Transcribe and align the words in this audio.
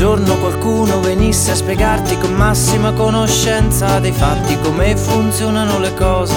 giorno 0.00 0.38
qualcuno 0.38 0.98
venisse 1.00 1.50
a 1.50 1.54
spiegarti 1.54 2.16
con 2.16 2.32
massima 2.32 2.90
conoscenza 2.94 3.98
dei 3.98 4.12
fatti 4.12 4.58
come 4.60 4.96
funzionano 4.96 5.78
le 5.78 5.92
cose. 5.92 6.34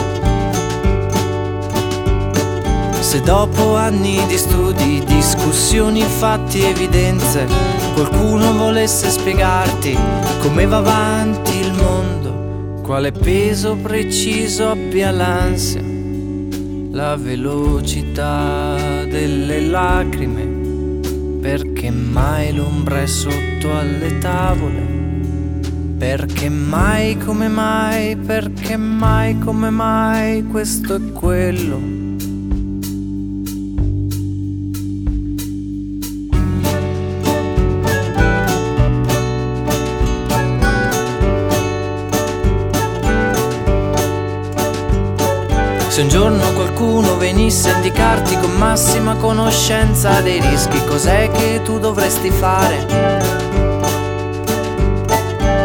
Se 3.00 3.22
dopo 3.22 3.78
anni 3.78 4.20
di 4.28 4.38
studi, 4.38 5.02
discussioni, 5.06 6.02
fatti, 6.02 6.62
evidenze, 6.62 7.48
qualcuno 7.94 8.52
volesse 8.52 9.10
spiegarti 9.10 9.98
come 10.42 10.66
va 10.66 10.78
avanti 10.80 11.58
il 11.58 11.72
mondo, 11.72 12.82
quale 12.82 13.14
peso 13.14 13.78
preciso 13.78 14.72
abbia 14.72 15.10
l'ansia, 15.10 15.82
la 16.92 17.16
velocità 17.16 19.06
delle 19.06 19.62
lacrime 19.62 20.53
perché 21.44 21.90
mai 21.90 22.56
l'ombra 22.56 23.02
è 23.02 23.06
sotto 23.06 23.78
alle 23.78 24.18
tavole? 24.20 24.92
Perché 25.98 26.48
mai 26.48 27.18
come 27.18 27.50
mai, 27.50 28.16
perché 28.16 28.78
mai 28.78 29.38
come 29.40 29.70
mai 29.70 30.48
questo 30.48 30.96
è 30.96 31.12
quello? 31.12 31.82
Se 45.90 46.02
un 46.02 46.08
giorno 46.08 46.54
qualcuno 46.54 47.18
venisse 47.44 47.72
a 47.72 47.76
indicarti 47.76 48.38
con 48.38 48.52
massima 48.52 49.18
conoscenza 49.18 50.22
dei 50.22 50.40
rischi, 50.40 50.82
cos'è 50.86 51.30
che 51.30 51.62
tu 51.62 51.78
dovresti 51.78 52.30
fare? 52.30 52.86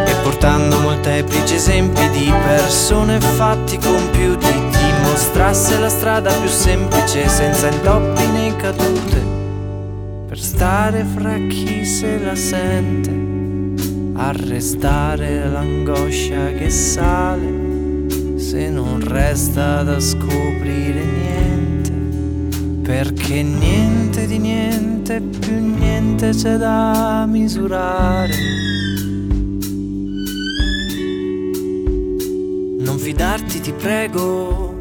E 0.05 0.13
portando 0.21 0.77
molteplici 0.79 1.55
esempi 1.55 2.09
di 2.09 2.33
persone 2.45 3.21
fatti 3.21 3.77
compiuti, 3.77 4.47
ti 4.47 4.91
mostrasse 5.03 5.79
la 5.79 5.87
strada 5.87 6.33
più 6.33 6.49
semplice, 6.49 7.29
senza 7.29 7.69
intoppi 7.69 8.27
né 8.27 8.53
cadute, 8.57 9.23
per 10.27 10.37
stare 10.37 11.05
fra 11.15 11.35
chi 11.47 11.85
se 11.85 12.19
la 12.19 12.35
sente, 12.35 14.17
arrestare 14.19 15.47
l'angoscia 15.47 16.51
che 16.57 16.69
sale 16.69 17.67
se 18.35 18.69
non 18.69 18.99
resta 18.99 19.83
da 19.83 19.99
scoprire 19.99 21.03
niente, 21.03 21.38
perché 22.89 23.43
niente 23.43 24.25
di 24.25 24.39
niente 24.39 25.21
più 25.21 25.53
niente 25.77 26.31
c'è 26.31 26.57
da 26.57 27.23
misurare. 27.27 28.33
Non 32.79 32.97
fidarti 32.97 33.61
ti 33.61 33.71
prego, 33.73 34.79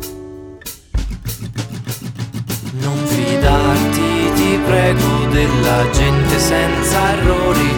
non 2.81 2.97
fidarti 3.05 4.33
ti 4.37 4.59
prego 4.65 5.27
della 5.31 5.91
gente 5.91 6.39
senza 6.39 7.12
errori, 7.12 7.70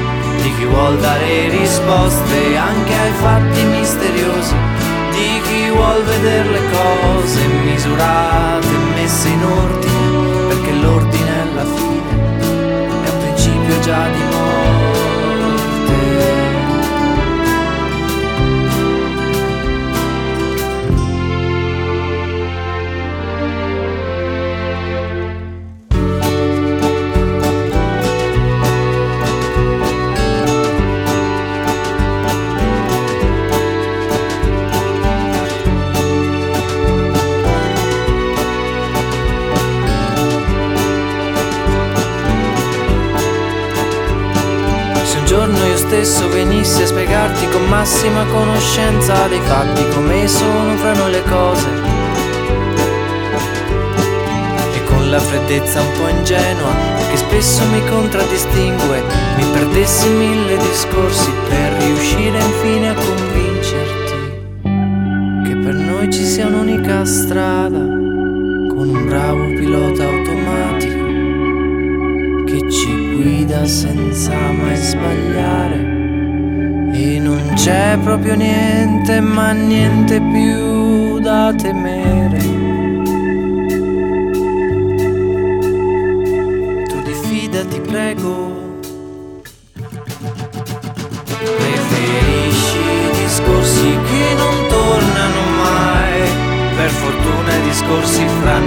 di 0.43 0.55
chi 0.57 0.65
vuol 0.65 0.97
dare 1.01 1.49
risposte 1.49 2.57
anche 2.57 2.95
ai 2.95 3.13
fatti 3.15 3.65
misteriosi 3.65 4.55
di 5.11 5.41
chi 5.43 5.71
vuol 5.75 6.03
vedere 6.05 6.51
le 6.51 6.63
cose 6.71 7.47
misurate 7.65 8.69
messe 8.95 9.29
in 9.29 9.43
ordine, 9.45 10.00
alla 11.61 11.75
fine 11.75 13.05
è 13.05 13.09
un 13.11 13.19
principio 13.19 13.81
già 13.81 14.09
di 14.09 14.23
morte. 14.23 14.50
Stesso 45.91 46.29
venisse 46.29 46.85
a 46.85 46.87
spiegarti 46.87 47.49
con 47.49 47.65
massima 47.65 48.25
conoscenza 48.27 49.27
dei 49.27 49.41
fatti 49.41 49.83
come 49.89 50.29
sono 50.29 50.77
fra 50.77 50.95
noi 50.95 51.11
le 51.11 51.23
cose. 51.25 51.69
E 54.73 54.85
con 54.85 55.11
la 55.11 55.19
freddezza 55.19 55.81
un 55.81 55.91
po' 55.99 56.07
ingenua 56.07 56.73
che 57.11 57.17
spesso 57.17 57.65
mi 57.73 57.85
contraddistingue, 57.89 59.03
mi 59.37 59.45
perdessi 59.53 60.09
mille 60.11 60.59
discorsi 60.59 61.29
per 61.49 61.73
riuscire 61.83 62.39
infine 62.39 62.91
a 62.91 62.95
convincerti 62.95 64.13
che 65.45 65.57
per 65.57 65.75
noi 65.75 66.13
ci 66.13 66.25
sia 66.25 66.47
un'unica 66.47 67.05
strada 67.05 67.81
con 67.81 68.89
un 68.95 69.07
bravo 69.09 69.45
pilota 69.59 70.05
automatico 70.05 71.05
che 72.45 72.71
ci 72.71 73.00
guida 73.23 73.67
senza 73.67 74.35
mai 74.53 74.77
sbagliare 74.77 75.79
e 76.93 77.19
non 77.19 77.53
c'è 77.55 77.99
proprio 78.03 78.35
niente, 78.35 79.21
ma 79.21 79.53
niente 79.53 80.21
più 80.21 81.19
da 81.21 81.53
temere. 81.55 82.39
Tu 86.89 87.03
diffidati, 87.05 87.81
prego. 87.81 88.49
Preferisci 91.57 92.79
discorsi 93.23 93.99
che 94.09 94.35
non 94.37 94.67
tornano 94.69 95.43
mai. 95.63 96.29
Per 96.77 96.89
fortuna 96.89 97.57
i 97.57 97.63
discorsi 97.63 98.27
fra 98.41 98.59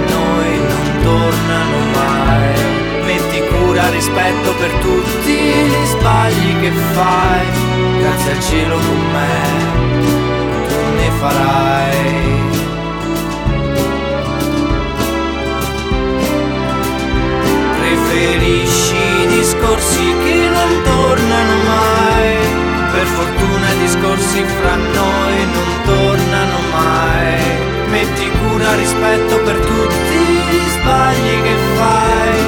Cura, 3.74 3.90
rispetto 3.90 4.54
per 4.54 4.70
tutti 4.74 5.32
gli 5.32 5.84
sbagli 5.86 6.60
che 6.60 6.70
fai 6.70 7.46
grazie 7.98 8.30
al 8.30 8.40
cielo 8.40 8.76
con 8.76 9.00
me 9.10 9.42
tu 10.68 10.78
ne 10.94 11.10
farai. 11.18 12.42
Preferisci 17.80 19.26
discorsi 19.26 20.14
che 20.22 20.48
non 20.52 20.82
tornano 20.84 21.54
mai, 21.66 22.36
per 22.92 23.06
fortuna 23.06 23.72
i 23.72 23.78
discorsi 23.78 24.44
fra 24.60 24.76
noi 24.76 25.46
non 25.52 25.82
tornano 25.84 26.58
mai. 26.70 27.42
Metti 27.90 28.30
cura, 28.38 28.74
rispetto 28.76 29.36
per 29.38 29.56
tutti 29.56 30.16
gli 30.48 30.68
sbagli 30.78 31.42
che 31.42 31.56
fai, 31.74 32.43